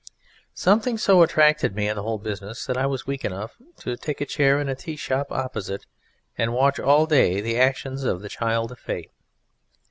Something 0.55 0.97
so 0.97 1.21
attracted 1.21 1.75
me 1.75 1.87
in 1.87 1.95
the 1.95 2.01
whole 2.01 2.17
business 2.17 2.65
that 2.65 2.75
I 2.75 2.87
was 2.87 3.05
weak 3.05 3.23
enough 3.23 3.57
to 3.81 3.95
take 3.95 4.19
a 4.19 4.25
chair 4.25 4.59
in 4.59 4.67
a 4.67 4.73
tea 4.73 4.95
shop 4.95 5.27
opposite 5.31 5.85
and 6.39 6.53
watch 6.55 6.79
all 6.79 7.05
day 7.05 7.39
the 7.39 7.59
actions 7.59 8.03
of 8.03 8.23
the 8.23 8.27
Child 8.29 8.71
of 8.71 8.79
Fate. 8.79 9.11